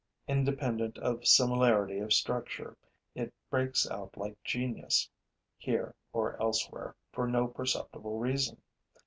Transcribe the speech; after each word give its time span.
Independent 0.27 0.97
of 0.97 1.27
similarity 1.27 1.99
of 1.99 2.11
structure, 2.11 2.75
it 3.13 3.31
breaks 3.51 3.87
out 3.87 4.17
like 4.17 4.43
genius, 4.43 5.07
here 5.59 5.93
or 6.11 6.41
elsewhere, 6.41 6.95
for 7.11 7.27
no 7.27 7.45
perceptible 7.47 8.17
reason. 8.17 8.59